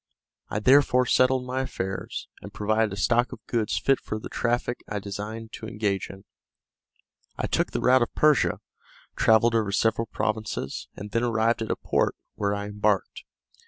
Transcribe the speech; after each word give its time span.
I 0.49 0.57
therefore 0.59 1.05
settled 1.05 1.45
my 1.45 1.61
affairs, 1.61 2.27
and 2.41 2.51
provided 2.51 2.91
a 2.91 2.95
stock 2.97 3.31
of 3.31 3.45
goods 3.45 3.77
fit 3.77 3.99
for 3.99 4.17
the 4.17 4.29
traffic 4.29 4.81
I 4.89 4.97
designed 4.97 5.51
to 5.53 5.67
engage 5.67 6.09
in. 6.09 6.25
I 7.37 7.45
took 7.45 7.69
the 7.69 7.81
route 7.81 8.01
of 8.01 8.15
Persia, 8.15 8.61
travelled 9.15 9.53
over 9.53 9.71
several 9.71 10.07
provinces, 10.07 10.87
and 10.95 11.11
then 11.11 11.21
arrived 11.21 11.61
at 11.61 11.69
a 11.69 11.75
port, 11.75 12.15
where 12.33 12.55
I 12.55 12.65
embarked. 12.65 13.25